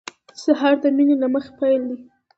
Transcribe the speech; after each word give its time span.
سهار 0.43 0.75
د 0.83 0.85
مینې 0.95 1.15
له 1.21 1.27
مخې 1.33 1.51
پیل 1.59 1.81
دی. 1.89 1.97